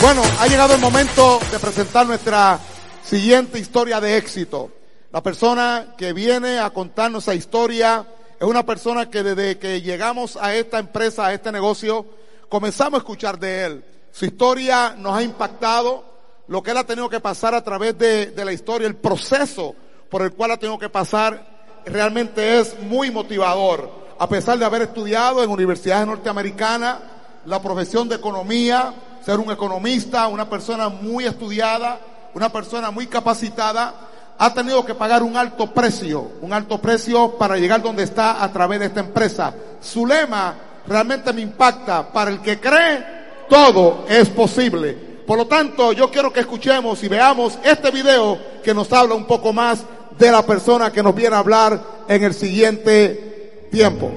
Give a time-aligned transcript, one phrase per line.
[0.00, 2.58] Bueno, ha llegado el momento de presentar nuestra
[3.04, 4.70] siguiente historia de éxito.
[5.12, 8.06] La persona que viene a contarnos esa historia
[8.40, 12.06] es una persona que desde que llegamos a esta empresa, a este negocio,
[12.48, 13.84] comenzamos a escuchar de él.
[14.10, 16.02] Su historia nos ha impactado,
[16.48, 19.74] lo que él ha tenido que pasar a través de, de la historia, el proceso
[20.08, 23.90] por el cual ha tenido que pasar, realmente es muy motivador.
[24.18, 27.00] A pesar de haber estudiado en universidades norteamericanas,
[27.44, 32.00] la profesión de economía, ser un economista, una persona muy estudiada,
[32.34, 33.94] una persona muy capacitada,
[34.38, 38.50] ha tenido que pagar un alto precio, un alto precio para llegar donde está a
[38.50, 39.54] través de esta empresa.
[39.80, 40.54] Su lema
[40.86, 42.10] realmente me impacta.
[42.10, 43.04] Para el que cree,
[43.48, 45.10] todo es posible.
[45.26, 49.26] Por lo tanto, yo quiero que escuchemos y veamos este video que nos habla un
[49.26, 49.84] poco más
[50.18, 54.10] de la persona que nos viene a hablar en el siguiente tiempo.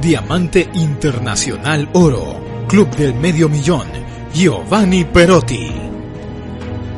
[0.00, 3.86] Diamante Internacional Oro, Club del Medio Millón,
[4.34, 5.72] Giovanni Perotti.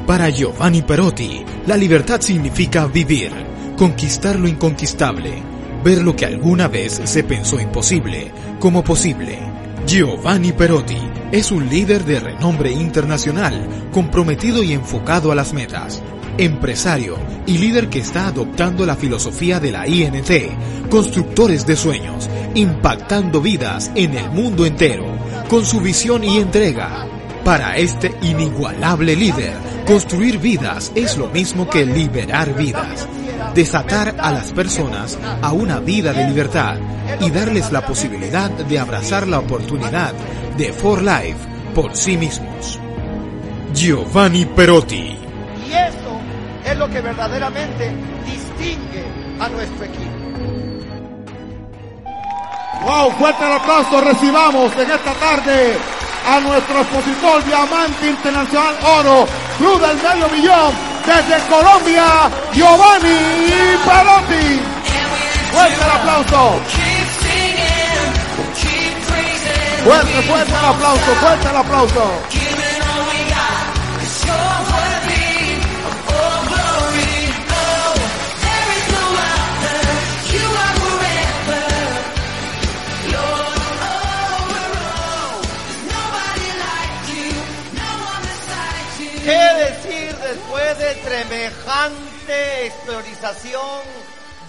[0.04, 3.30] Para Giovanni Perotti, la libertad significa vivir,
[3.76, 5.30] conquistar lo inconquistable,
[5.84, 9.38] ver lo que alguna vez se pensó imposible como posible.
[9.86, 10.98] Giovanni Perotti
[11.30, 16.02] es un líder de renombre internacional, comprometido y enfocado a las metas
[16.38, 20.30] empresario y líder que está adoptando la filosofía de la INT,
[20.88, 25.04] constructores de sueños, impactando vidas en el mundo entero,
[25.50, 27.08] con su visión y entrega.
[27.44, 33.08] Para este inigualable líder, construir vidas es lo mismo que liberar vidas,
[33.52, 36.76] desatar a las personas a una vida de libertad
[37.20, 40.14] y darles la posibilidad de abrazar la oportunidad
[40.56, 41.38] de For Life
[41.74, 42.78] por sí mismos.
[43.74, 45.16] Giovanni Perotti
[46.64, 47.92] es lo que verdaderamente
[48.24, 49.04] distingue
[49.40, 50.19] a nuestro equipo.
[52.82, 55.76] Wow, fuerte el aplauso, recibamos en esta tarde
[56.26, 59.26] a nuestro expositor Diamante Internacional Oro,
[59.58, 60.72] Club del Medio Millón,
[61.04, 62.04] desde Colombia,
[62.52, 63.18] Giovanni
[63.84, 64.60] Perotti.
[65.52, 66.60] Fuerte el aplauso.
[69.84, 72.39] Fuerte, fuerte el aplauso, fuerte el aplauso.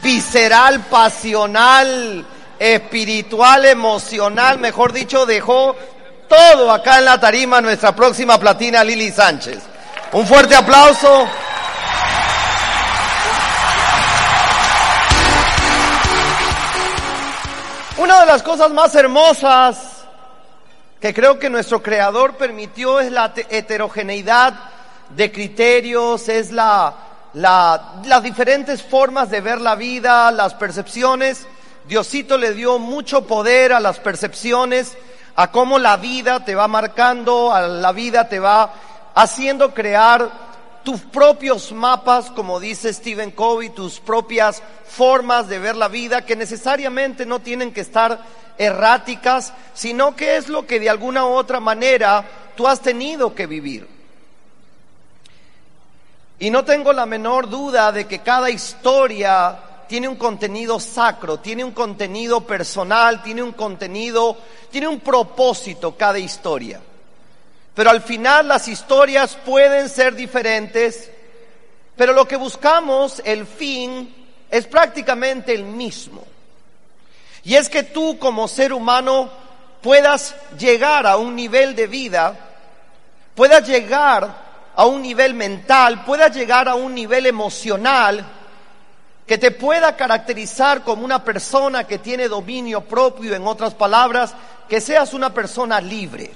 [0.02, 2.26] Visceral, pasional,
[2.59, 4.59] espiritual, emocional?
[4.59, 5.76] Mejor dicho, dejó
[6.28, 9.59] todo acá en la tarima nuestra próxima platina Lili Sánchez.
[10.14, 11.28] Un fuerte aplauso.
[17.98, 19.78] Una de las cosas más hermosas
[21.00, 24.53] que creo que nuestro creador permitió es la heterogeneidad
[25.09, 31.47] de criterios, es la, las diferentes formas de ver la vida, las percepciones.
[31.88, 34.97] Diosito le dio mucho poder a las percepciones,
[35.36, 38.74] a cómo la vida te va marcando, a la vida te va
[39.16, 40.30] haciendo crear
[40.84, 46.36] tus propios mapas, como dice Stephen Covey, tus propias formas de ver la vida, que
[46.36, 48.20] necesariamente no tienen que estar
[48.58, 52.25] erráticas, sino que es lo que de alguna u otra manera
[52.56, 54.00] tú has tenido que vivir.
[56.41, 61.63] Y no tengo la menor duda de que cada historia tiene un contenido sacro, tiene
[61.63, 64.35] un contenido personal, tiene un contenido,
[64.72, 66.81] tiene un propósito cada historia.
[67.75, 71.12] Pero al final las historias pueden ser diferentes,
[71.96, 74.12] pero lo que buscamos, el fin,
[74.50, 76.23] es prácticamente el mismo.
[77.44, 79.29] Y es que tú como ser humano
[79.84, 82.35] puedas llegar a un nivel de vida,
[83.35, 88.26] puedas llegar a un nivel mental, puedas llegar a un nivel emocional
[89.26, 94.34] que te pueda caracterizar como una persona que tiene dominio propio, en otras palabras,
[94.68, 96.32] que seas una persona libre.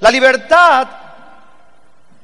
[0.00, 0.88] La libertad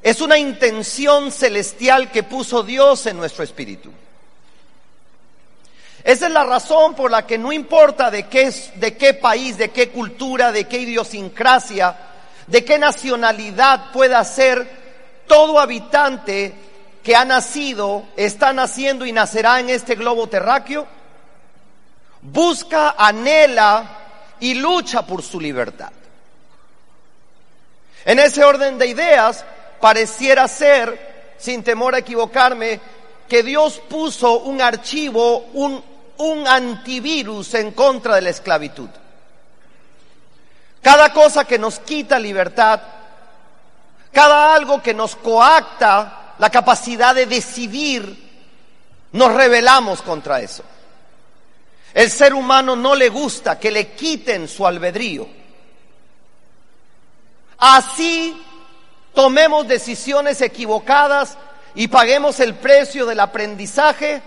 [0.02, 3.90] es una intención celestial que puso Dios en nuestro espíritu.
[6.02, 9.70] Esa es la razón por la que no importa de qué, de qué país, de
[9.70, 12.09] qué cultura, de qué idiosincrasia,
[12.46, 14.68] de qué nacionalidad pueda ser
[15.26, 16.54] todo habitante
[17.02, 20.86] que ha nacido, está naciendo y nacerá en este globo terráqueo,
[22.22, 23.98] busca, anhela
[24.40, 25.92] y lucha por su libertad.
[28.04, 29.44] En ese orden de ideas,
[29.80, 32.80] pareciera ser, sin temor a equivocarme,
[33.28, 35.82] que Dios puso un archivo, un,
[36.18, 38.88] un antivirus en contra de la esclavitud.
[40.82, 42.80] Cada cosa que nos quita libertad,
[44.12, 48.30] cada algo que nos coacta la capacidad de decidir,
[49.12, 50.64] nos rebelamos contra eso.
[51.92, 55.28] El ser humano no le gusta que le quiten su albedrío.
[57.58, 58.40] Así
[59.12, 61.36] tomemos decisiones equivocadas
[61.74, 64.22] y paguemos el precio del aprendizaje,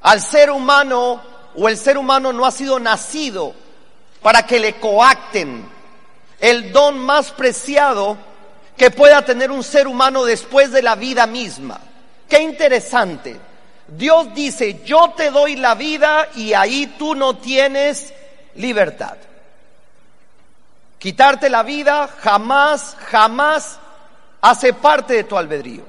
[0.00, 1.20] al ser humano
[1.54, 3.65] o el ser humano no ha sido nacido
[4.22, 5.68] para que le coacten
[6.40, 8.16] el don más preciado
[8.76, 11.80] que pueda tener un ser humano después de la vida misma.
[12.28, 13.38] Qué interesante.
[13.88, 18.12] Dios dice, yo te doy la vida y ahí tú no tienes
[18.56, 19.16] libertad.
[20.98, 23.78] Quitarte la vida jamás, jamás
[24.40, 25.84] hace parte de tu albedrío.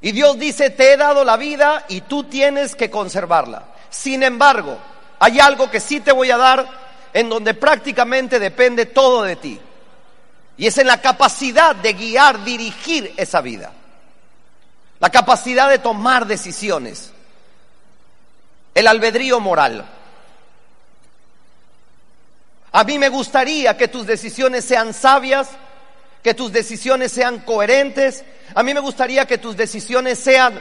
[0.00, 3.64] Y Dios dice, te he dado la vida y tú tienes que conservarla.
[3.90, 4.78] Sin embargo,
[5.18, 6.66] hay algo que sí te voy a dar
[7.12, 9.60] en donde prácticamente depende todo de ti.
[10.56, 13.72] Y es en la capacidad de guiar, dirigir esa vida.
[15.00, 17.12] La capacidad de tomar decisiones.
[18.74, 19.84] El albedrío moral.
[22.72, 25.48] A mí me gustaría que tus decisiones sean sabias,
[26.24, 28.24] que tus decisiones sean coherentes.
[28.54, 30.60] A mí me gustaría que tus decisiones sean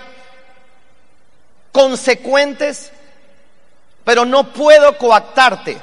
[1.71, 2.91] consecuentes,
[4.03, 5.77] pero no puedo coactarte.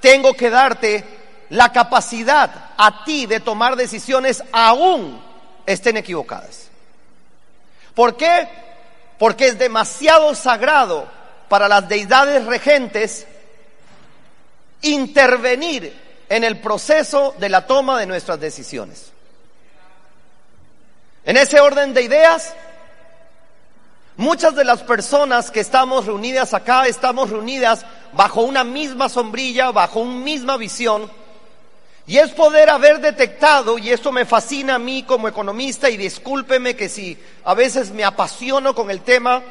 [0.00, 1.04] Tengo que darte
[1.50, 5.22] la capacidad a ti de tomar decisiones aún
[5.66, 6.68] estén equivocadas.
[7.94, 8.48] ¿Por qué?
[9.18, 11.06] Porque es demasiado sagrado
[11.48, 13.26] para las deidades regentes
[14.82, 15.94] intervenir
[16.28, 19.12] en el proceso de la toma de nuestras decisiones.
[21.24, 22.54] En ese orden de ideas,
[24.16, 30.00] muchas de las personas que estamos reunidas acá estamos reunidas bajo una misma sombrilla, bajo
[30.00, 31.10] una misma visión,
[32.06, 36.76] y es poder haber detectado, y esto me fascina a mí como economista, y discúlpeme
[36.76, 39.42] que si a veces me apasiono con el tema,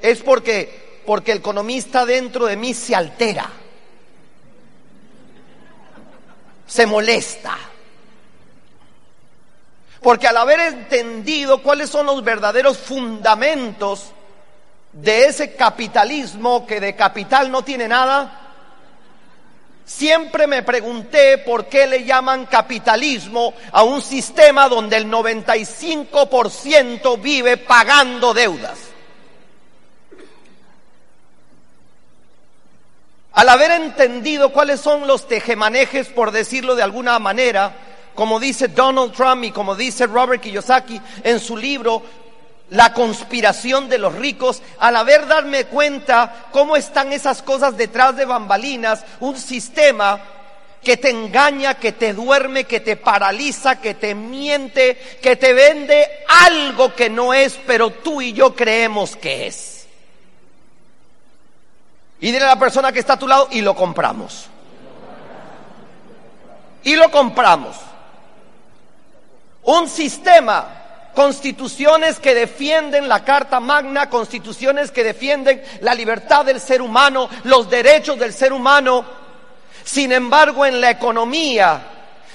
[0.00, 3.50] es porque, porque el economista dentro de mí se altera,
[6.66, 7.56] se molesta.
[10.06, 14.12] Porque al haber entendido cuáles son los verdaderos fundamentos
[14.92, 18.52] de ese capitalismo que de capital no tiene nada,
[19.84, 27.56] siempre me pregunté por qué le llaman capitalismo a un sistema donde el 95% vive
[27.56, 28.78] pagando deudas.
[33.32, 37.85] Al haber entendido cuáles son los tejemanejes, por decirlo de alguna manera,
[38.16, 42.02] como dice Donald Trump y como dice Robert Kiyosaki en su libro
[42.70, 48.24] La conspiración de los ricos, al haber darme cuenta cómo están esas cosas detrás de
[48.24, 50.18] bambalinas, un sistema
[50.82, 56.08] que te engaña, que te duerme, que te paraliza, que te miente, que te vende
[56.26, 59.86] algo que no es, pero tú y yo creemos que es.
[62.18, 64.48] Y dile a la persona que está a tu lado y lo compramos.
[66.82, 67.85] Y lo compramos
[69.66, 70.66] un sistema,
[71.14, 77.68] constituciones que defienden la Carta Magna, constituciones que defienden la libertad del ser humano, los
[77.68, 79.04] derechos del ser humano.
[79.82, 81.82] Sin embargo, en la economía,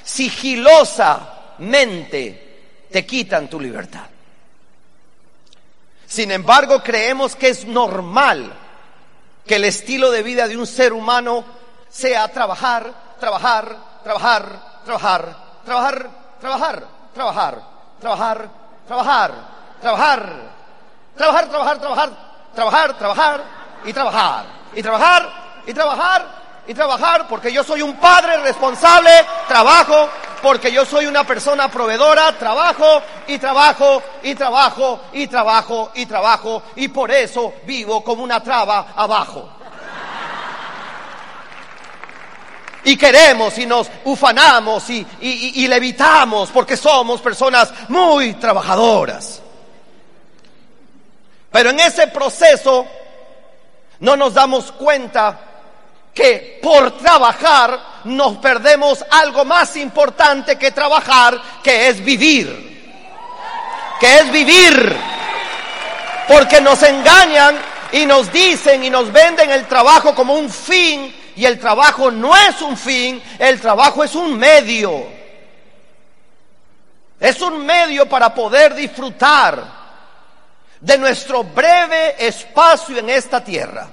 [0.04, 2.50] sigilosamente,
[2.92, 4.06] te quitan tu libertad.
[6.06, 8.52] Sin embargo, creemos que es normal
[9.46, 11.46] que el estilo de vida de un ser humano
[11.90, 16.10] sea trabajar, trabajar, trabajar, trabajar, trabajar,
[16.42, 17.62] trabajar trabajar,
[18.00, 18.50] trabajar,
[18.88, 19.32] trabajar,
[19.82, 20.24] trabajar,
[21.18, 22.10] trabajar, trabajar, trabajar,
[22.54, 23.44] trabajar, trabajar
[23.86, 25.30] y trabajar, y trabajar,
[25.66, 26.26] y trabajar,
[26.68, 29.12] y trabajar, porque yo soy un padre responsable,
[29.48, 30.10] trabajo,
[30.42, 36.64] porque yo soy una persona proveedora, trabajo y trabajo y trabajo y trabajo y trabajo
[36.76, 39.50] y por eso vivo como una traba abajo.
[42.84, 49.42] Y queremos y nos ufanamos y, levitamos porque somos personas muy trabajadoras.
[51.52, 52.86] Pero en ese proceso
[54.00, 55.40] no nos damos cuenta
[56.14, 62.70] que por trabajar nos perdemos algo más importante que trabajar, que es vivir.
[64.00, 64.98] Que es vivir.
[66.28, 67.58] Porque nos engañan
[67.92, 72.36] y nos dicen y nos venden el trabajo como un fin y el trabajo no
[72.36, 75.06] es un fin, el trabajo es un medio.
[77.20, 79.64] Es un medio para poder disfrutar
[80.80, 83.88] de nuestro breve espacio en esta tierra.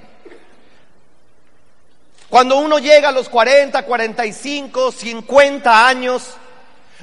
[2.29, 6.23] Cuando uno llega a los 40, 45, 50 años,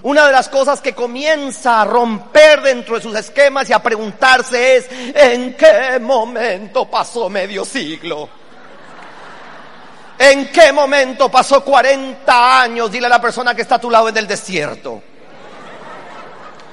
[0.03, 4.77] una de las cosas que comienza a romper dentro de sus esquemas y a preguntarse
[4.77, 8.29] es, ¿en qué momento pasó medio siglo?
[10.19, 12.91] ¿En qué momento pasó 40 años?
[12.91, 15.03] Dile a la persona que está a tu lado en el desierto.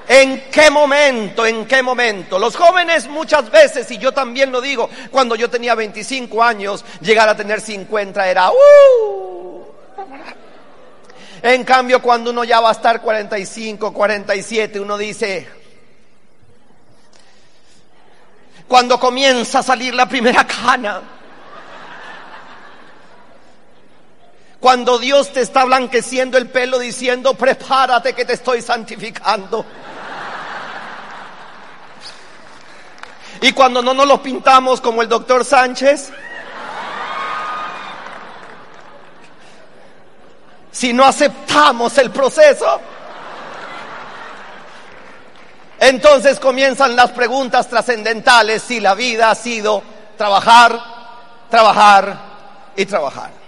[0.08, 1.46] ¿En qué momento?
[1.46, 2.38] ¿En qué momento?
[2.38, 7.28] Los jóvenes muchas veces, y yo también lo digo, cuando yo tenía 25 años, llegar
[7.30, 8.50] a tener 50 era...
[8.52, 9.64] ¡uh!
[11.42, 15.48] En cambio, cuando uno ya va a estar 45, 47, uno dice...
[18.68, 21.02] Cuando comienza a salir la primera cana.
[24.63, 29.65] Cuando Dios te está blanqueciendo el pelo diciendo, prepárate que te estoy santificando.
[33.41, 36.13] Y cuando no nos lo pintamos como el doctor Sánchez,
[40.72, 42.79] si no aceptamos el proceso,
[45.77, 49.84] entonces comienzan las preguntas trascendentales si la vida ha sido
[50.17, 50.79] trabajar,
[51.50, 52.17] trabajar
[52.77, 53.43] y trabajar.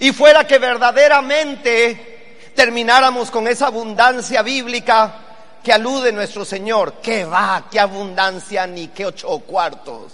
[0.00, 5.20] Y fuera que verdaderamente termináramos con esa abundancia bíblica,
[5.62, 6.94] que alude nuestro Señor.
[7.02, 7.64] ¿Qué va?
[7.70, 8.66] ¿Qué abundancia?
[8.66, 10.12] Ni qué ocho cuartos.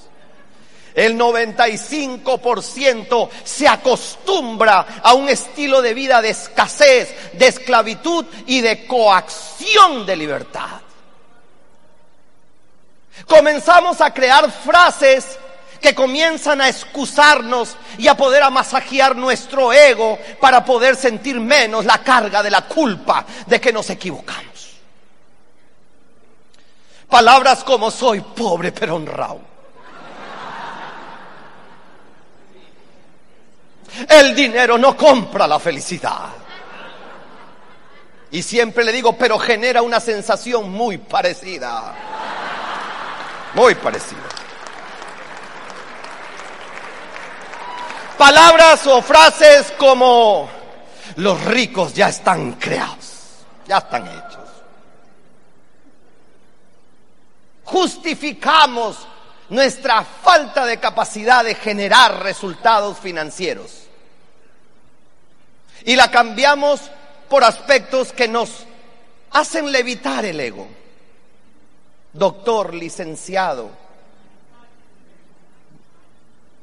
[0.95, 8.87] El 95% se acostumbra a un estilo de vida de escasez, de esclavitud y de
[8.87, 10.81] coacción de libertad.
[13.27, 15.39] Comenzamos a crear frases
[15.81, 21.99] que comienzan a excusarnos y a poder amasajear nuestro ego para poder sentir menos la
[21.99, 24.51] carga de la culpa de que nos equivocamos.
[27.09, 29.41] Palabras como soy pobre pero honrado.
[34.09, 36.29] El dinero no compra la felicidad.
[38.31, 41.93] Y siempre le digo, pero genera una sensación muy parecida.
[43.55, 44.21] Muy parecida.
[48.21, 50.49] Palabras o frases como
[51.17, 54.41] los ricos ya están creados, ya están hechos.
[57.71, 58.99] justificamos
[59.49, 63.85] nuestra falta de capacidad de generar resultados financieros.
[65.85, 66.81] Y la cambiamos
[67.29, 68.67] por aspectos que nos
[69.31, 70.69] hacen levitar el ego.
[72.13, 73.71] Doctor, licenciado,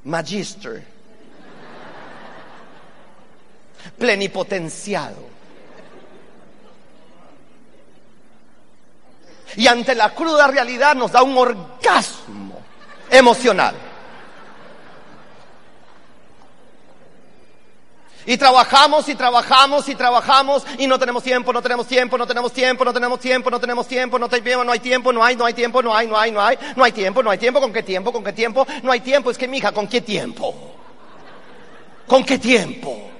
[0.04, 0.86] magister,
[3.98, 5.38] plenipotenciado.
[9.58, 12.62] y ante la cruda realidad nos da un orgasmo
[13.10, 13.76] emocional.
[18.26, 22.52] Y trabajamos y trabajamos y trabajamos y no tenemos tiempo, no tenemos tiempo, no tenemos
[22.52, 25.46] tiempo, no tenemos tiempo, no tenemos tiempo, no tenemos no hay tiempo, no hay, no
[25.46, 27.72] hay tiempo, no hay, no hay, no hay, no hay tiempo, no hay tiempo, ¿con
[27.72, 28.12] qué tiempo?
[28.12, 28.68] ¿Con qué tiempo?
[28.84, 30.54] No hay tiempo, es que mi hija, ¿con qué tiempo?
[32.06, 33.12] ¿Con qué tiempo?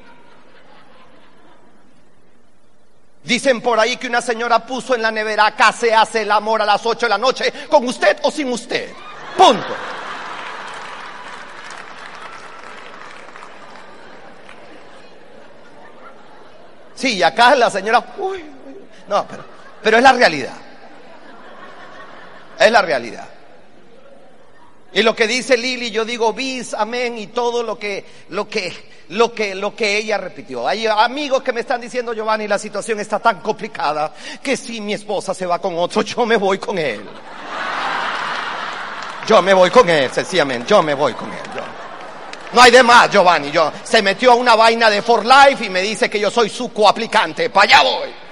[3.28, 6.62] Dicen por ahí que una señora puso en la nevera, acá se hace el amor
[6.62, 8.90] a las 8 de la noche, con usted o sin usted.
[9.36, 9.76] Punto.
[16.96, 18.46] Sí, acá la señora, uy,
[19.10, 19.44] no, pero,
[19.84, 20.56] pero es la realidad.
[22.58, 23.28] Es la realidad.
[24.94, 28.74] Y lo que dice Lili, yo digo bis, amén, y todo lo que, lo que,
[29.10, 30.68] lo que, lo que ella repitió.
[30.68, 34.94] Hay amigos que me están diciendo, Giovanni, la situación está tan complicada que si mi
[34.94, 37.04] esposa se va con otro, yo me voy con él.
[39.28, 41.40] Yo me voy con él, sencillamente, yo me voy con él.
[42.54, 43.52] No hay de más, Giovanni.
[43.52, 46.50] Yo, se metió a una vaina de For Life y me dice que yo soy
[46.50, 47.50] su coaplicante.
[47.50, 48.27] Para allá voy.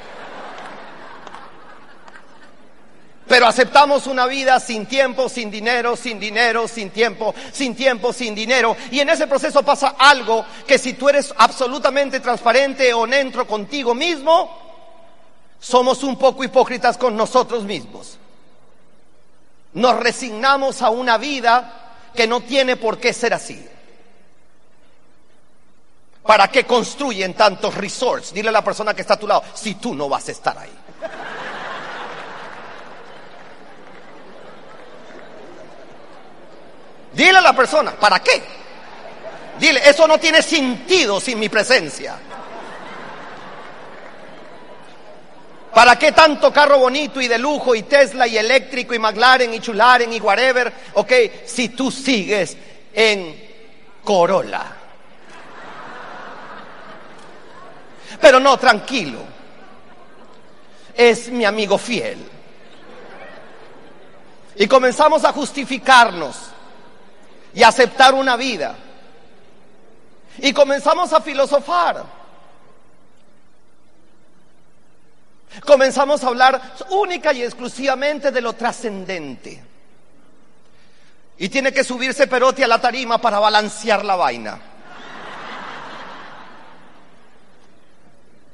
[3.28, 8.36] Pero aceptamos una vida sin tiempo, sin dinero, sin dinero, sin tiempo, sin tiempo, sin
[8.36, 8.78] dinero.
[8.92, 14.66] Y en ese proceso pasa algo que si tú eres absolutamente transparente, honesto contigo mismo,
[15.60, 18.20] somos un poco hipócritas con nosotros mismos.
[19.74, 23.68] Nos resignamos a una vida que no tiene por qué ser así.
[26.24, 28.34] ¿Para qué construyen tantos resorts?
[28.34, 30.58] Dile a la persona que está a tu lado, si tú no vas a estar
[30.58, 30.72] ahí.
[37.16, 38.44] Dile a la persona, ¿para qué?
[39.58, 42.18] Dile, eso no tiene sentido sin mi presencia.
[45.74, 49.60] ¿Para qué tanto carro bonito y de lujo y Tesla y eléctrico y McLaren y
[49.60, 50.72] Chularen y whatever?
[50.96, 51.12] Ok,
[51.46, 52.58] si tú sigues
[52.94, 53.36] en
[54.04, 54.64] Corolla.
[58.20, 59.20] Pero no, tranquilo.
[60.94, 62.26] Es mi amigo fiel.
[64.56, 66.55] Y comenzamos a justificarnos
[67.56, 68.76] y aceptar una vida.
[70.40, 72.04] Y comenzamos a filosofar.
[75.66, 79.64] Comenzamos a hablar única y exclusivamente de lo trascendente.
[81.38, 84.60] Y tiene que subirse Perotti a la tarima para balancear la vaina.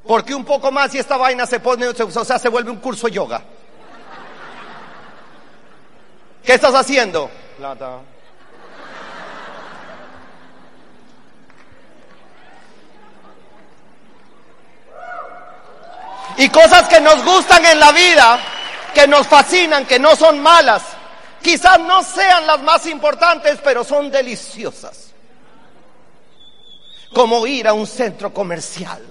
[0.06, 3.08] Porque un poco más y esta vaina se pone, o sea, se vuelve un curso
[3.08, 3.42] de yoga.
[6.44, 7.30] ¿Qué estás haciendo?
[7.58, 8.00] Plata.
[16.42, 18.40] Y cosas que nos gustan en la vida,
[18.96, 20.82] que nos fascinan, que no son malas,
[21.40, 25.14] quizás no sean las más importantes, pero son deliciosas.
[27.14, 29.06] Como ir a un centro comercial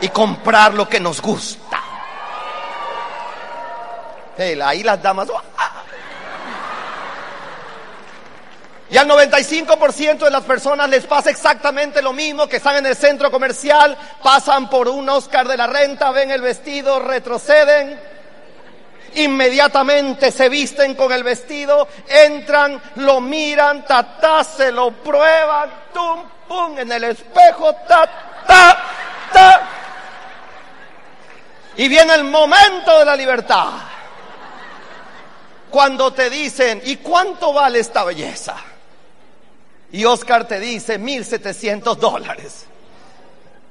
[0.00, 1.80] y comprar lo que nos gusta.
[4.36, 5.28] Ahí las damas.
[8.94, 12.94] Y al 95% de las personas les pasa exactamente lo mismo, que están en el
[12.94, 18.00] centro comercial, pasan por un Oscar de la renta, ven el vestido, retroceden,
[19.16, 26.78] inmediatamente se visten con el vestido, entran, lo miran, ta, se lo prueban, tum, pum,
[26.78, 28.08] en el espejo, ta,
[28.46, 28.78] ta,
[29.32, 29.68] ta.
[31.78, 33.70] Y viene el momento de la libertad.
[35.68, 38.54] Cuando te dicen, ¿y cuánto vale esta belleza?
[39.94, 42.66] Y Oscar te dice, 1700 dólares.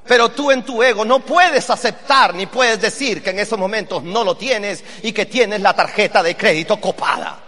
[0.08, 4.02] Pero tú en tu ego no puedes aceptar ni puedes decir que en esos momentos
[4.04, 7.40] no lo tienes y que tienes la tarjeta de crédito copada.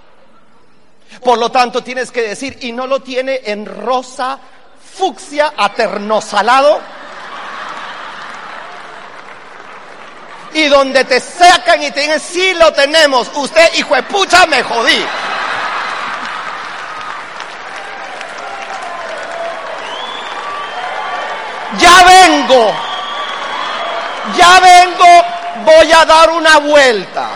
[1.24, 4.38] Por lo tanto, tienes que decir, y no lo tiene en rosa,
[4.94, 6.82] fucsia, aternosalado
[10.54, 14.62] y donde te sacan y te dicen, sí lo tenemos, usted hijo de pucha me
[14.64, 15.06] jodí.
[21.80, 22.04] Ya
[22.48, 22.72] vengo,
[24.38, 27.30] ya vengo, voy a dar una vuelta.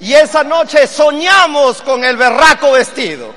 [0.00, 3.32] Y esa noche soñamos con el berraco vestido.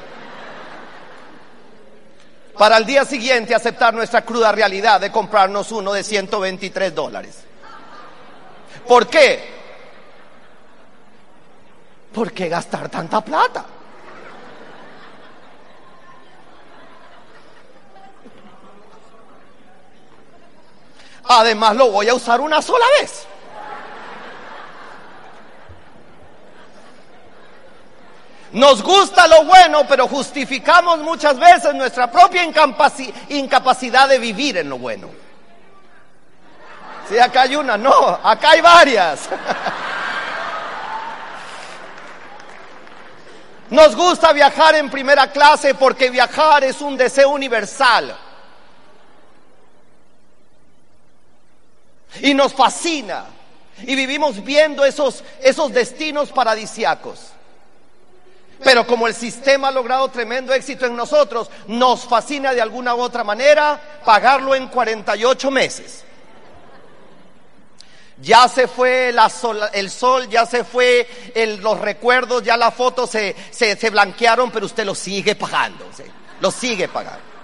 [2.58, 7.46] Para el día siguiente aceptar nuestra cruda realidad de comprarnos uno de 123 dólares.
[8.88, 9.56] ¿Por qué?
[12.14, 13.66] ¿Por qué gastar tanta plata?
[21.28, 23.28] Además lo voy a usar una sola vez.
[28.52, 32.44] Nos gusta lo bueno, pero justificamos muchas veces nuestra propia
[33.30, 35.25] incapacidad de vivir en lo bueno.
[37.08, 39.30] Sí, acá hay una, no, acá hay varias.
[43.70, 48.16] Nos gusta viajar en primera clase porque viajar es un deseo universal.
[52.22, 53.26] Y nos fascina.
[53.80, 57.32] Y vivimos viendo esos, esos destinos paradisiacos.
[58.64, 63.02] Pero como el sistema ha logrado tremendo éxito en nosotros, nos fascina de alguna u
[63.02, 66.06] otra manera pagarlo en 48 meses.
[68.22, 69.14] Ya se fue
[69.74, 71.08] el sol, ya se fue
[71.60, 75.86] los recuerdos, ya las fotos se, blanquearon, pero usted lo sigue pagando,
[76.40, 77.36] lo sigue pagando.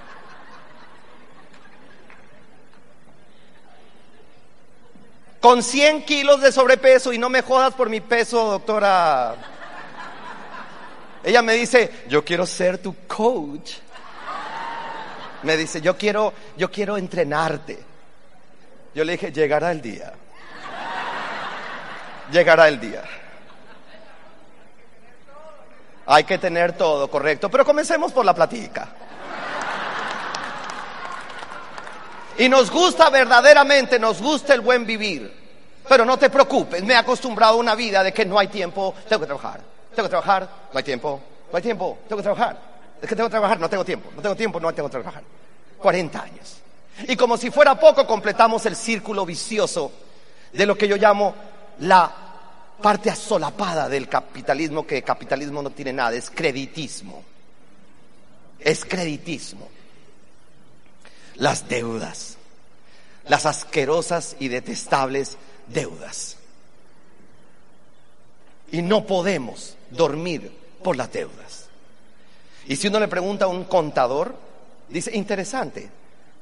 [5.42, 9.36] Con 100 kilos de sobrepeso, y no me jodas por mi peso, doctora
[11.24, 13.74] ella me dice, yo quiero ser tu coach.
[15.44, 17.80] Me dice, yo quiero, yo quiero entrenarte.
[18.94, 20.14] Yo le dije, llegará el día.
[22.32, 23.04] Llegará el día.
[26.06, 27.50] Hay que tener todo, correcto.
[27.50, 28.90] Pero comencemos por la platica.
[32.38, 35.42] Y nos gusta verdaderamente, nos gusta el buen vivir.
[35.88, 38.96] Pero no te preocupes, me he acostumbrado a una vida de que no hay tiempo,
[39.08, 39.62] tengo que trabajar.
[39.94, 42.58] Tengo que trabajar, no hay tiempo, no hay tiempo, tengo que trabajar.
[43.02, 45.24] Es que tengo que trabajar, no tengo tiempo, no tengo tiempo, no tengo que trabajar.
[45.78, 46.58] 40 años.
[47.08, 49.92] Y como si fuera poco, completamos el círculo vicioso
[50.54, 51.34] de lo que yo llamo
[51.82, 52.12] la
[52.82, 57.24] parte asolapada del capitalismo, que capitalismo no tiene nada, es creditismo.
[58.60, 59.68] Es creditismo.
[61.36, 62.38] Las deudas.
[63.28, 66.38] las asquerosas y detestables deudas.
[68.72, 70.52] Y no podemos dormir
[70.84, 71.70] por las deudas.
[72.66, 74.36] Y si uno le pregunta a un contador,
[74.90, 75.90] dice, interesante,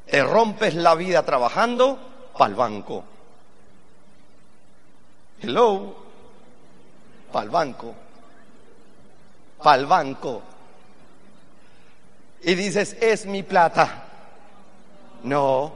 [0.09, 1.99] te rompes la vida trabajando
[2.37, 3.03] para el banco.
[5.41, 5.95] Hello,
[7.31, 7.95] para el banco.
[9.63, 10.41] Para el banco.
[12.41, 14.03] Y dices, es mi plata.
[15.23, 15.73] No,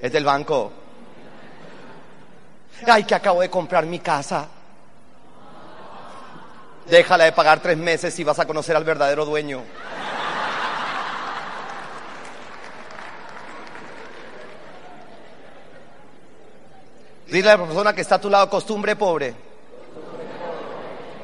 [0.00, 0.72] es del banco.
[2.86, 4.48] Ay, que acabo de comprar mi casa.
[6.86, 9.62] Déjala de pagar tres meses y vas a conocer al verdadero dueño.
[17.32, 19.34] Dile a la persona que está a tu lado, costumbre pobre.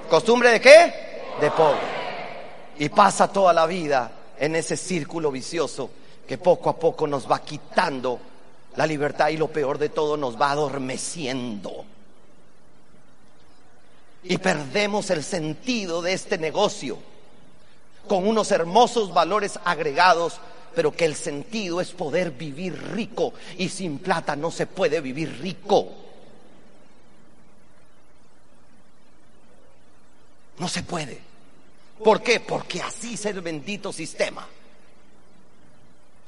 [0.09, 0.94] ¿Costumbre de qué?
[1.38, 1.83] De pobre.
[2.79, 5.90] Y pasa toda la vida en ese círculo vicioso
[6.27, 8.18] que poco a poco nos va quitando
[8.77, 11.85] la libertad y lo peor de todo nos va adormeciendo.
[14.23, 16.97] Y perdemos el sentido de este negocio
[18.09, 20.40] con unos hermosos valores agregados,
[20.79, 25.41] pero que el sentido es poder vivir rico y sin plata no se puede vivir
[25.41, 25.88] rico.
[30.57, 31.21] No se puede.
[32.05, 32.38] ¿Por qué?
[32.38, 34.47] Porque así es el bendito sistema.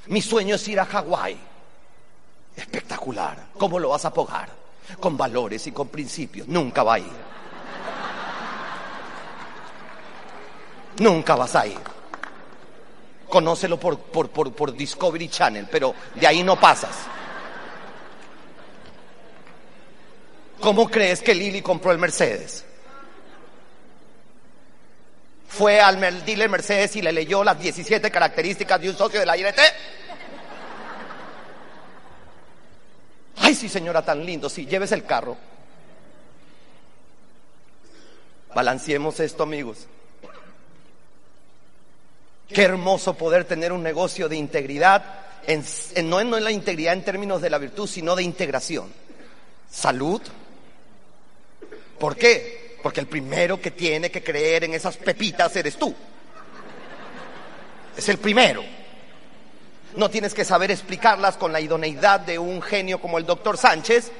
[0.07, 1.37] Mi sueño es ir a Hawái.
[2.53, 3.51] Espectacular.
[3.57, 4.49] ¿Cómo lo vas a pagar?
[4.99, 6.45] Con valores y con principios.
[6.49, 7.05] Nunca va a ir.
[10.99, 12.00] Nunca vas a ir.
[13.31, 16.93] Conócelo por, por, por, Discovery Channel, pero de ahí no pasas.
[20.59, 22.65] ¿Cómo crees que Lili compró el Mercedes?
[25.47, 29.37] Fue al dealer Mercedes y le leyó las 17 características de un socio de la
[29.37, 29.59] IRT.
[33.37, 34.49] Ay, sí, señora, tan lindo.
[34.49, 35.37] Sí, lleves el carro.
[38.53, 39.87] Balanceemos esto, amigos.
[42.53, 45.03] Qué hermoso poder tener un negocio de integridad,
[45.47, 45.63] en,
[46.09, 48.91] no, no en la integridad en términos de la virtud, sino de integración.
[49.69, 50.21] Salud.
[51.97, 52.77] ¿Por qué?
[52.83, 55.93] Porque el primero que tiene que creer en esas pepitas eres tú.
[57.95, 58.63] Es el primero.
[59.95, 64.11] No tienes que saber explicarlas con la idoneidad de un genio como el doctor Sánchez.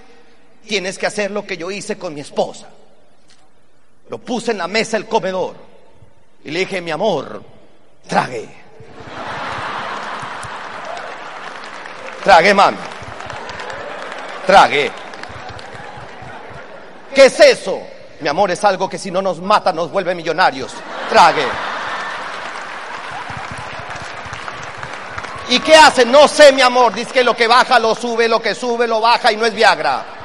[0.65, 2.69] Tienes que hacer lo que yo hice con mi esposa.
[4.09, 5.55] Lo puse en la mesa el comedor
[6.43, 7.41] y le dije, mi amor,
[8.07, 8.49] trague.
[12.23, 12.77] Trague, mami.
[14.45, 14.91] Trague.
[17.13, 17.81] ¿Qué es eso?
[18.19, 20.73] Mi amor, es algo que si no nos mata nos vuelve millonarios.
[21.09, 21.47] Trague.
[25.49, 26.05] ¿Y qué hace?
[26.05, 26.93] No sé, mi amor.
[26.93, 29.53] Dice que lo que baja lo sube, lo que sube lo baja y no es
[29.53, 30.20] Viagra.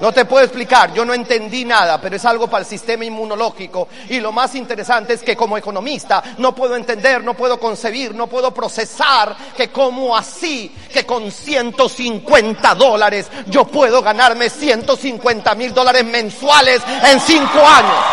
[0.00, 3.88] No te puedo explicar, yo no entendí nada, pero es algo para el sistema inmunológico.
[4.10, 8.26] Y lo más interesante es que como economista no puedo entender, no puedo concebir, no
[8.26, 16.04] puedo procesar que como así, que con 150 dólares yo puedo ganarme 150 mil dólares
[16.04, 18.04] mensuales en cinco años.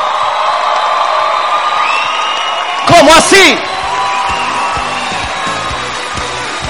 [2.87, 3.57] ¿Cómo así?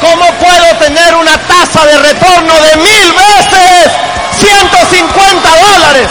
[0.02, 4.03] ¿Cómo puedo tener una tasa de retorno de mil veces
[4.40, 6.10] 150 dólares?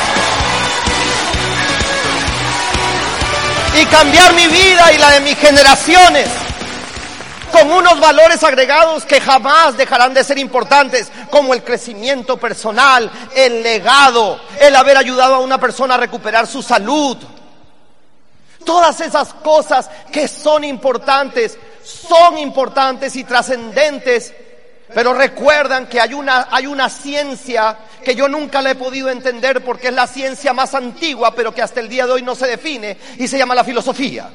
[3.80, 6.28] Y cambiar mi vida y la de mis generaciones
[7.50, 13.62] con unos valores agregados que jamás dejarán de ser importantes, como el crecimiento personal, el
[13.62, 17.18] legado, el haber ayudado a una persona a recuperar su salud,
[18.64, 24.32] Todas esas cosas que son importantes, son importantes y trascendentes,
[24.94, 29.64] pero recuerdan que hay una, hay una ciencia que yo nunca la he podido entender
[29.64, 32.46] porque es la ciencia más antigua, pero que hasta el día de hoy no se
[32.46, 34.30] define y se llama la filosofía.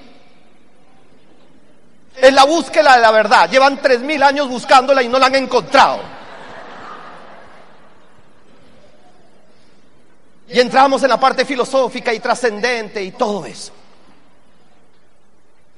[2.15, 3.49] Es la búsqueda de la verdad.
[3.49, 6.01] Llevan tres mil años buscándola y no la han encontrado.
[10.49, 13.73] Y entramos en la parte filosófica y trascendente y todo eso.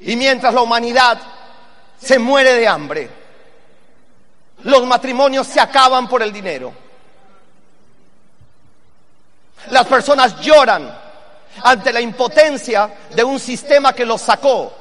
[0.02, 1.20] Y mientras la humanidad
[2.00, 3.19] se muere de hambre,
[4.64, 6.74] los matrimonios se acaban por el dinero.
[9.72, 10.94] Las personas lloran
[11.64, 14.72] ante la impotencia de un sistema que los sacó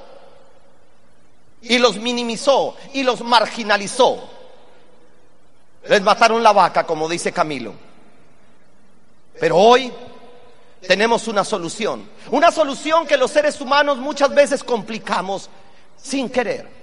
[1.63, 4.29] y los minimizó y los marginalizó.
[5.89, 7.75] Les mataron la vaca, como dice Camilo.
[9.41, 9.93] Pero hoy
[10.87, 12.09] tenemos una solución.
[12.31, 15.49] Una solución que los seres humanos muchas veces complicamos
[15.97, 16.78] sin querer.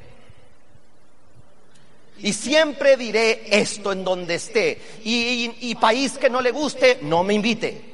[2.20, 4.82] Y siempre diré esto en donde esté.
[5.04, 7.94] Y, país que no le guste, no me invite.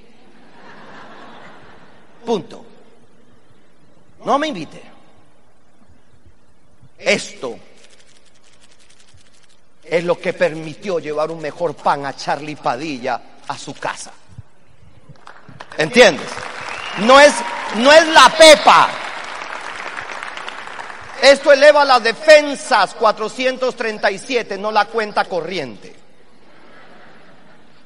[2.25, 2.65] Punto.
[4.23, 4.81] No me invite.
[6.99, 7.57] Esto
[9.83, 14.11] es lo que permitió llevar un mejor pan a Charlie Padilla a su casa.
[15.77, 16.27] ¿Entiendes?
[16.99, 17.33] No es,
[17.77, 18.89] no es la pepa.
[21.21, 25.95] Esto eleva las defensas 437, no la cuenta corriente.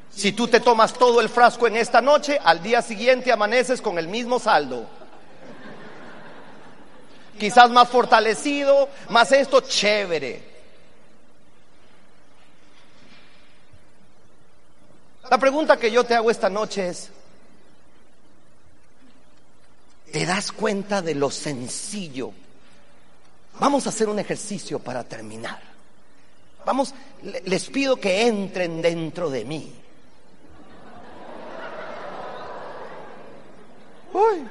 [0.09, 3.99] Si tú te tomas todo el frasco en esta noche, al día siguiente amaneces con
[3.99, 4.87] el mismo saldo.
[7.37, 10.55] Quizás más fortalecido, más esto, chévere.
[15.29, 17.09] La pregunta que yo te hago esta noche es,
[20.09, 22.31] ¿te das cuenta de lo sencillo?
[23.59, 25.59] Vamos a hacer un ejercicio para terminar.
[26.65, 29.73] Vamos, le- les pido que entren dentro de mí.
[34.13, 34.47] Uy.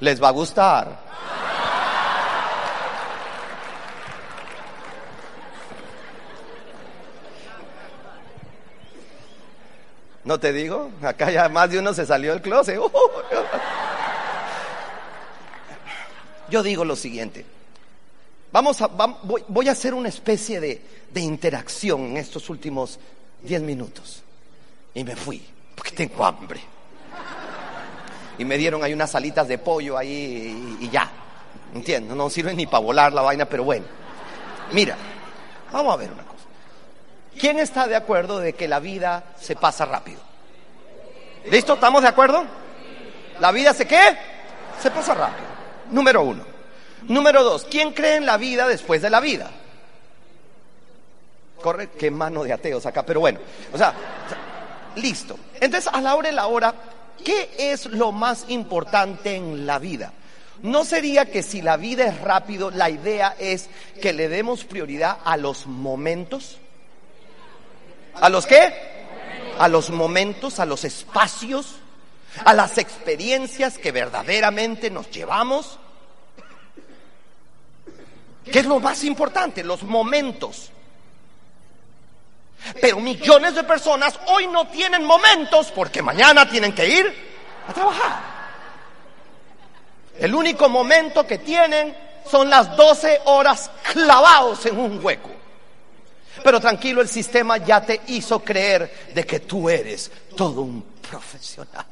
[0.00, 1.03] Les va a gustar.
[10.24, 10.90] ¿No te digo?
[11.02, 12.78] Acá ya más de uno se salió del closet.
[16.48, 17.44] Yo digo lo siguiente.
[18.52, 20.80] Vamos a, voy a hacer una especie de,
[21.12, 23.00] de interacción en estos últimos
[23.42, 24.22] 10 minutos.
[24.94, 26.60] Y me fui, porque tengo hambre.
[28.38, 31.10] Y me dieron ahí unas alitas de pollo ahí y, y ya.
[31.74, 33.86] Entiendo, no sirve ni para volar la vaina, pero bueno.
[34.72, 34.96] Mira,
[35.72, 36.33] vamos a ver una cosa.
[37.38, 40.20] ¿Quién está de acuerdo de que la vida se pasa rápido?
[41.50, 41.74] ¿Listo?
[41.74, 42.44] ¿Estamos de acuerdo?
[43.40, 44.16] ¿La vida se qué?
[44.80, 45.46] Se pasa rápido.
[45.90, 46.44] Número uno.
[47.02, 47.66] Número dos.
[47.70, 49.50] ¿Quién cree en la vida después de la vida?
[51.60, 53.40] Corre, qué mano de ateos acá, pero bueno.
[53.72, 53.92] O sea,
[54.96, 55.38] listo.
[55.60, 56.74] Entonces, a la hora de la hora,
[57.22, 60.12] ¿qué es lo más importante en la vida?
[60.62, 63.68] ¿No sería que si la vida es rápido, la idea es
[64.00, 66.58] que le demos prioridad a los momentos?
[68.20, 68.72] ¿A los qué?
[69.58, 71.76] A los momentos, a los espacios,
[72.44, 75.78] a las experiencias que verdaderamente nos llevamos.
[78.50, 79.64] ¿Qué es lo más importante?
[79.64, 80.70] Los momentos.
[82.80, 87.34] Pero millones de personas hoy no tienen momentos porque mañana tienen que ir
[87.68, 88.34] a trabajar.
[90.18, 91.94] El único momento que tienen
[92.30, 95.33] son las 12 horas clavados en un hueco.
[96.44, 101.86] Pero tranquilo, el sistema ya te hizo creer de que tú eres todo un profesional.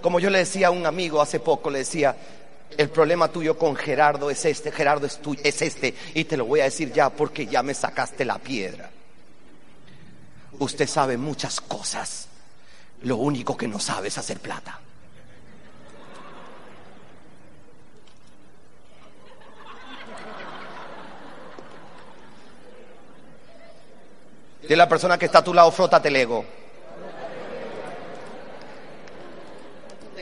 [0.00, 2.14] Como yo le decía a un amigo hace poco, le decía,
[2.78, 6.44] el problema tuyo con Gerardo es este, Gerardo es, tuyo, es este, y te lo
[6.44, 8.88] voy a decir ya porque ya me sacaste la piedra.
[10.60, 12.28] Usted sabe muchas cosas,
[13.02, 14.78] lo único que no sabe es hacer plata.
[24.68, 26.44] De la persona que está a tu lado, frótate el ego.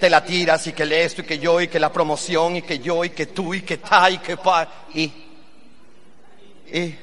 [0.01, 2.81] Te la tiras y que esto y que yo y que la promoción y que
[2.81, 4.69] yo y que tú y que ta y que pa.
[4.95, 5.13] Y,
[6.73, 6.99] y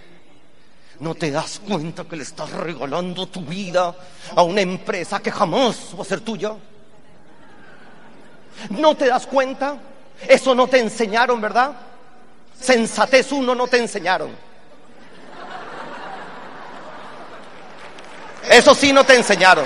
[0.99, 3.95] no te das cuenta que le estás regalando tu vida
[4.35, 6.53] a una empresa que jamás va a ser tuya.
[8.71, 9.77] ¿No te das cuenta?
[10.27, 11.71] Eso no te enseñaron, ¿verdad?
[12.59, 14.48] Sensatez uno no te enseñaron.
[18.49, 19.65] Eso sí no te enseñaron.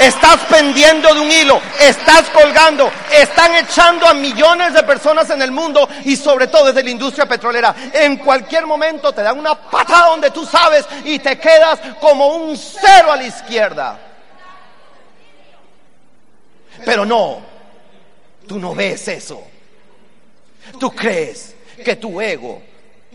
[0.00, 5.52] Estás pendiendo de un hilo, estás colgando, están echando a millones de personas en el
[5.52, 7.74] mundo y sobre todo desde la industria petrolera.
[7.92, 12.56] En cualquier momento te dan una patada donde tú sabes y te quedas como un
[12.56, 13.98] cero a la izquierda.
[16.84, 17.38] Pero no,
[18.48, 19.44] tú no ves eso.
[20.80, 21.54] Tú crees
[21.84, 22.60] que tu ego,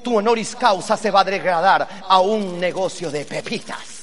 [0.01, 3.98] tu honoris causa se va a degradar a un negocio de pepitas.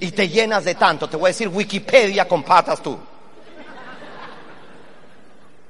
[0.00, 1.08] Y te llenas de tanto.
[1.08, 2.98] Te voy a decir Wikipedia con patas tú.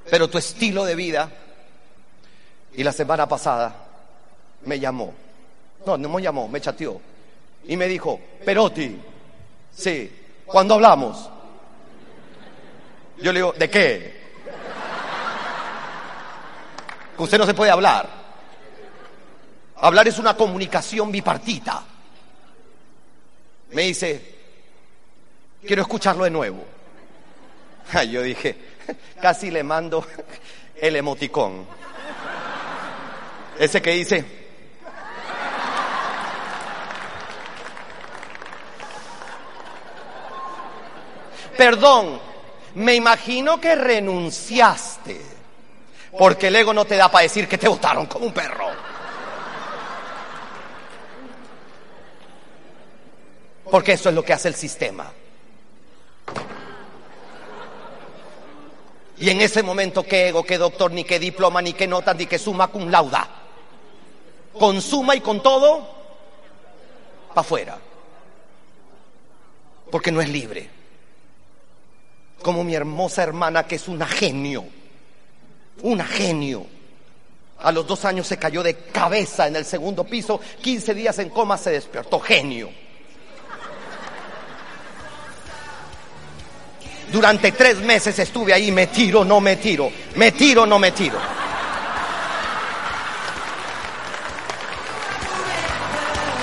[0.09, 1.31] Pero tu estilo de vida,
[2.75, 3.75] y la semana pasada
[4.64, 5.12] me llamó,
[5.87, 7.01] no, no me llamó, me chateó,
[7.64, 8.99] y me dijo, Perotti,
[9.73, 10.12] sí,
[10.47, 11.31] cuando hablamos?
[13.19, 14.21] Yo le digo, ¿de qué?
[17.19, 18.09] Usted no se puede hablar.
[19.77, 21.85] Hablar es una comunicación bipartita.
[23.73, 24.21] Me dice,
[25.65, 26.65] quiero escucharlo de nuevo.
[28.11, 28.57] Yo dije,
[29.21, 30.05] casi le mando
[30.77, 31.67] el emoticón.
[33.59, 34.25] Ese que dice,
[41.57, 42.19] perdón,
[42.75, 45.21] me imagino que renunciaste,
[46.19, 48.89] porque el ego no te da para decir que te votaron como un perro.
[53.71, 55.13] Porque eso es lo que hace el sistema.
[59.19, 62.27] Y en ese momento, ¿qué ego, qué doctor, ni qué diploma, ni qué nota, ni
[62.27, 63.29] qué suma cum lauda?
[64.59, 65.87] Con suma y con todo,
[67.29, 67.79] para afuera.
[69.91, 70.71] Porque no es libre.
[72.43, 74.65] Como mi hermosa hermana, que es una genio.
[75.83, 76.67] Una genio.
[77.59, 81.29] A los dos años se cayó de cabeza en el segundo piso, 15 días en
[81.29, 82.19] coma se despertó.
[82.21, 82.71] Genio.
[87.12, 91.18] Durante tres meses estuve ahí, me tiro, no me tiro, me tiro, no me tiro.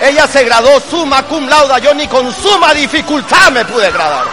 [0.01, 4.25] Ella se graduó suma cum lauda, yo ni con suma dificultad me pude graduar.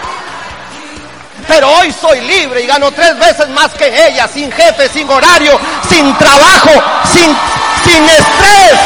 [1.46, 5.58] Pero hoy soy libre y gano tres veces más que ella, sin jefe, sin horario,
[5.88, 6.70] sin trabajo,
[7.12, 7.36] sin,
[7.84, 8.80] sin estrés.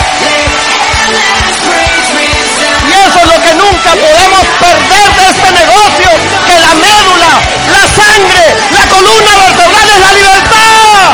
[2.89, 6.11] Y eso es lo que nunca podemos perder de este negocio,
[6.49, 7.33] que la médula,
[7.77, 11.13] la sangre, la columna vertebral es la libertad.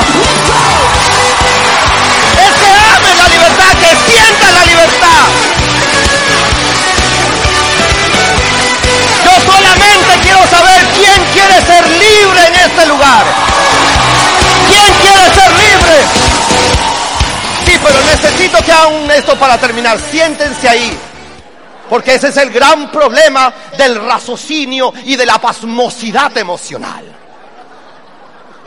[2.45, 5.23] Es que ames la libertad, que sientas la libertad.
[9.25, 13.25] Yo solamente quiero saber quién quiere ser libre en este lugar.
[14.69, 15.97] ¿Quién quiere ser libre?
[17.67, 19.99] Sí, pero necesito que hagan esto para terminar.
[20.11, 20.97] Siéntense ahí.
[21.89, 27.05] Porque ese es el gran problema del raciocinio y de la pasmosidad emocional.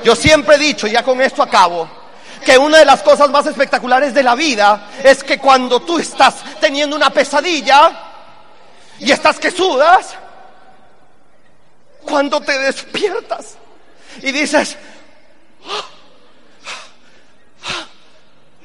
[0.04, 1.90] Yo siempre he dicho, ya con esto acabo,
[2.46, 6.36] que una de las cosas más espectaculares de la vida es que cuando tú estás
[6.60, 7.92] teniendo una pesadilla
[9.00, 10.16] y estás que sudas,
[12.06, 13.56] cuando te despiertas
[14.22, 14.78] y dices,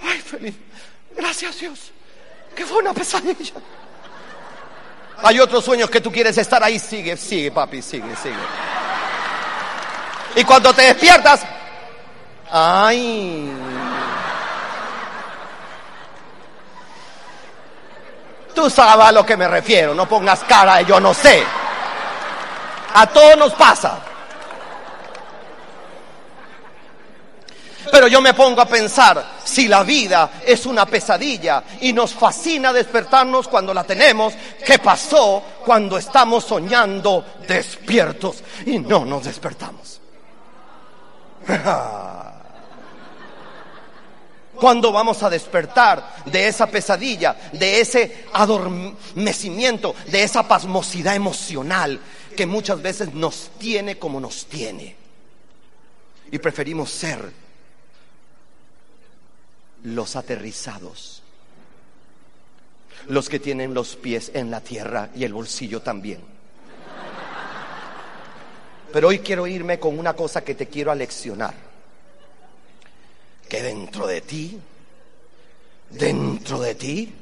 [0.02, 0.54] ay, feliz,
[1.16, 1.78] gracias Dios,
[2.54, 3.54] que fue una pesadilla.
[5.22, 8.35] Hay otros sueños que tú quieres estar ahí, sigue, sigue, papi, sigue, sigue.
[10.35, 11.42] Y cuando te despiertas,
[12.50, 13.52] ay.
[18.54, 21.42] Tú sabes a lo que me refiero, no pongas cara de yo no sé.
[22.94, 23.98] A todos nos pasa.
[27.90, 32.72] Pero yo me pongo a pensar, si la vida es una pesadilla y nos fascina
[32.72, 40.00] despertarnos cuando la tenemos, ¿qué pasó cuando estamos soñando despiertos y no nos despertamos?
[44.54, 51.98] ¿Cuándo vamos a despertar de esa pesadilla, de ese adormecimiento, de esa pasmosidad emocional
[52.36, 54.94] que muchas veces nos tiene como nos tiene?
[56.30, 57.41] Y preferimos ser
[59.84, 61.22] los aterrizados,
[63.08, 66.20] los que tienen los pies en la tierra y el bolsillo también.
[68.92, 71.54] Pero hoy quiero irme con una cosa que te quiero aleccionar,
[73.48, 74.60] que dentro de ti,
[75.90, 77.14] dentro de ti,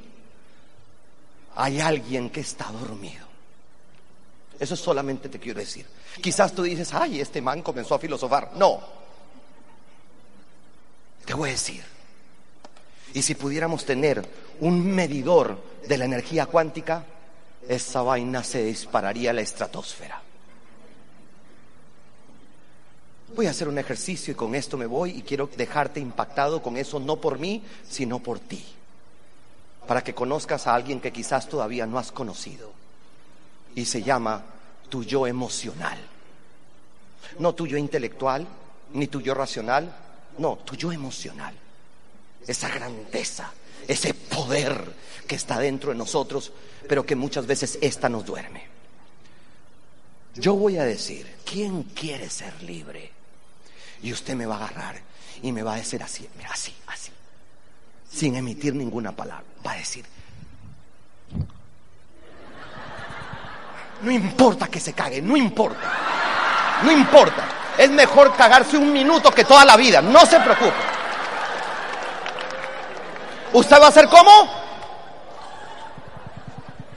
[1.54, 3.26] hay alguien que está dormido.
[4.58, 5.86] Eso solamente te quiero decir.
[6.20, 8.52] Quizás tú dices, ay, este man comenzó a filosofar.
[8.56, 8.80] No.
[11.24, 11.82] Te voy a decir,
[13.12, 14.24] y si pudiéramos tener
[14.60, 17.04] un medidor de la energía cuántica,
[17.68, 20.22] esa vaina se dispararía a la estratosfera.
[23.34, 26.76] Voy a hacer un ejercicio y con esto me voy y quiero dejarte impactado con
[26.76, 28.64] eso, no por mí, sino por ti.
[29.86, 32.72] Para que conozcas a alguien que quizás todavía no has conocido.
[33.74, 34.44] Y se llama
[34.88, 35.98] tu yo emocional.
[37.38, 38.46] No tu yo intelectual,
[38.92, 39.94] ni tu yo racional,
[40.38, 41.54] no, tu yo emocional
[42.46, 43.52] esa grandeza,
[43.86, 44.94] ese poder
[45.26, 46.52] que está dentro de nosotros,
[46.88, 48.66] pero que muchas veces esta nos duerme.
[50.34, 53.10] Yo voy a decir, ¿quién quiere ser libre?
[54.02, 55.00] Y usted me va a agarrar
[55.42, 57.12] y me va a decir así, así, así,
[58.10, 59.44] sin emitir ninguna palabra.
[59.64, 60.04] Va a decir,
[64.02, 67.48] no importa que se cague, no importa, no importa.
[67.76, 70.89] Es mejor cagarse un minuto que toda la vida, no se preocupe.
[73.52, 74.30] ¿Usted va a hacer cómo?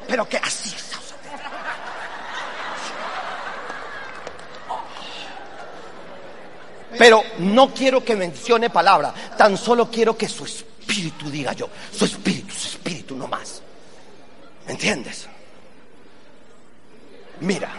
[0.08, 0.74] Pero que así.
[6.98, 12.06] Pero no quiero que mencione palabra, tan solo quiero que su espíritu diga yo, su
[12.06, 13.62] espíritu, su espíritu no más.
[14.66, 15.28] ¿Me entiendes?
[17.40, 17.70] Mira,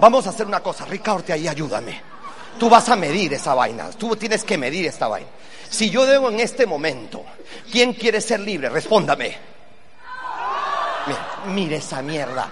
[0.00, 2.11] vamos a hacer una cosa, Ricardo, ahí ayúdame.
[2.58, 5.28] Tú vas a medir esa vaina, tú tienes que medir esta vaina.
[5.68, 7.24] Si yo debo en este momento,
[7.70, 8.68] ¿quién quiere ser libre?
[8.68, 9.36] Respóndame.
[11.06, 12.48] Mira, mire esa mierda.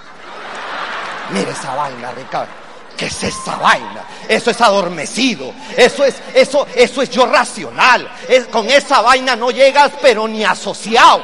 [1.30, 2.50] Mire esa vaina, Ricardo.
[2.96, 4.04] ¿Qué es esa vaina?
[4.28, 5.52] Eso es adormecido.
[5.76, 8.10] Eso es, eso, eso es yo racional.
[8.28, 11.22] Es, con esa vaina no llegas, pero ni asociado.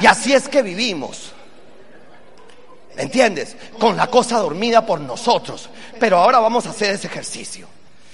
[0.00, 1.32] Y así es que vivimos.
[2.96, 3.56] ¿Entiendes?
[3.78, 5.68] Con la cosa dormida por nosotros.
[5.98, 7.68] Pero ahora vamos a hacer ese ejercicio.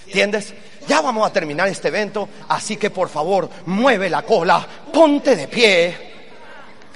[0.06, 0.54] ¿Entiendes?
[0.86, 5.46] Ya vamos a terminar este evento, así que por favor, mueve la cola, ponte de
[5.46, 5.96] pie.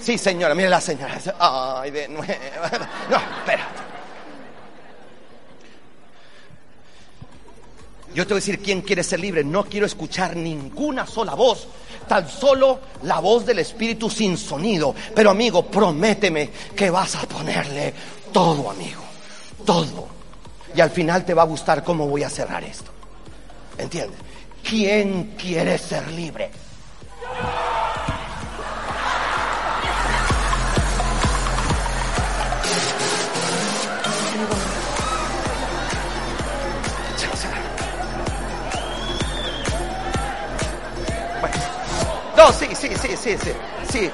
[0.01, 1.18] Sí, señora, mire la señora.
[1.39, 2.26] Ay, de nuevo.
[3.11, 3.91] No, espérate.
[8.15, 9.43] Yo te voy a decir quién quiere ser libre.
[9.43, 11.67] No quiero escuchar ninguna sola voz.
[12.09, 14.95] Tan solo la voz del Espíritu sin sonido.
[15.15, 17.95] Pero amigo, prométeme que vas a ponerle
[18.33, 19.03] todo, amigo.
[19.65, 20.09] Todo.
[20.75, 22.91] Y al final te va a gustar cómo voy a cerrar esto.
[23.79, 24.19] ¿Entiendes?
[24.63, 26.51] ¿Quién quiere ser libre?
[42.43, 43.53] No, sí, sí, sí, sí, sí,
[43.88, 44.11] sí.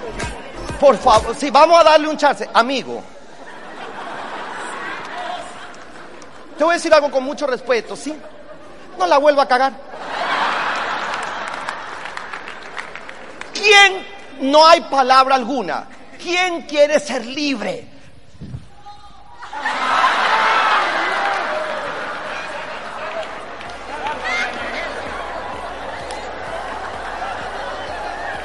[0.78, 2.46] Por favor, sí, vamos a darle un chance.
[2.52, 3.02] Amigo.
[6.58, 8.14] Te voy a decir algo con mucho respeto, ¿sí?
[8.98, 9.72] No la vuelva a cagar.
[13.54, 14.06] ¿Quién,
[14.52, 15.88] no hay palabra alguna,
[16.22, 17.88] quién quiere ser libre?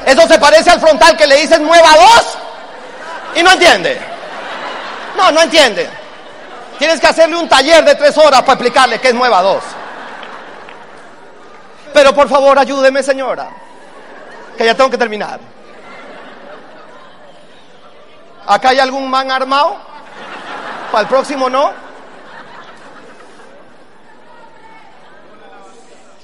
[0.05, 2.37] Eso se parece al frontal que le dicen nueva dos
[3.35, 4.01] y no entiende.
[5.15, 5.87] No, no entiende.
[6.79, 9.63] Tienes que hacerle un taller de tres horas para explicarle qué es nueva dos.
[11.93, 13.47] Pero por favor, ayúdeme, señora,
[14.57, 15.39] que ya tengo que terminar.
[18.47, 19.77] ¿Acá hay algún man armado?
[20.91, 21.71] ¿Para el próximo no?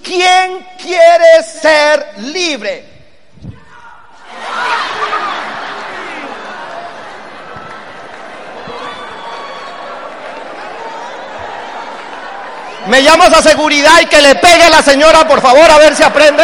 [0.02, 2.89] ¿Quién quiere ser libre?
[12.90, 15.96] Me llamas a seguridad y que le pegue a la señora, por favor, a ver
[15.96, 16.44] si aprende.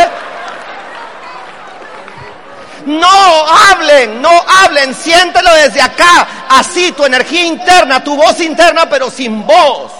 [2.86, 6.28] No hablen, no hablen, siéntelo desde acá.
[6.50, 9.92] Así, tu energía interna, tu voz interna, pero sin voz.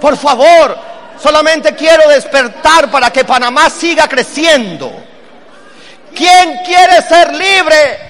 [0.00, 0.76] Por favor,
[1.22, 4.92] solamente quiero despertar para que Panamá siga creciendo.
[6.12, 8.00] ¿Quién quiere ser libre?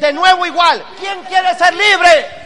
[0.00, 2.39] De nuevo igual, ¿quién quiere ser libre?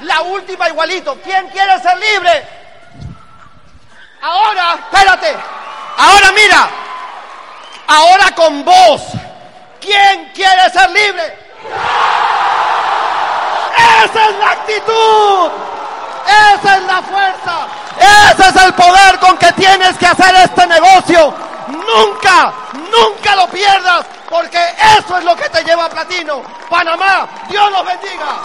[0.00, 1.18] La última igualito.
[1.22, 2.46] ¿Quién quiere ser libre?
[4.22, 5.36] Ahora, espérate.
[5.96, 6.68] Ahora mira.
[7.88, 9.02] Ahora con vos.
[9.80, 11.38] ¿Quién quiere ser libre?
[14.04, 15.50] Esa es la actitud.
[16.54, 17.66] Esa es la fuerza.
[17.98, 21.34] Ese es el poder con que tienes que hacer este negocio.
[21.68, 24.58] Nunca, nunca lo pierdas, porque
[24.98, 26.42] eso es lo que te lleva a platino.
[26.68, 28.40] Panamá, Dios los bendiga.